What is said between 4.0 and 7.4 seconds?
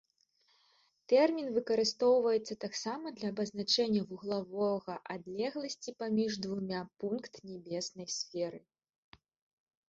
вуглавога адлегласці паміж двума пункт